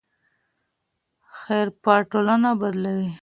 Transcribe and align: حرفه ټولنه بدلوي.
حرفه 1.41 1.95
ټولنه 2.11 2.49
بدلوي. 2.59 3.09